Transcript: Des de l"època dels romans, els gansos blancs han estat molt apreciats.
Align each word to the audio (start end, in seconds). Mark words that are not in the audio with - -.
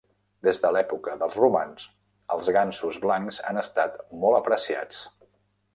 Des 0.45 0.59
de 0.61 0.69
l"època 0.73 1.13
dels 1.23 1.37
romans, 1.41 1.85
els 2.37 2.49
gansos 2.57 2.99
blancs 3.05 3.41
han 3.51 3.65
estat 3.67 4.05
molt 4.25 4.41
apreciats. 4.41 5.07